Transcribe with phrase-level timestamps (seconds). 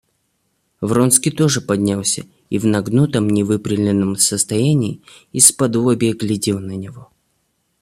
[0.81, 7.11] Вронский тоже поднялся и в нагнутом, невыпрямленном состоянии, исподлобья глядел на него.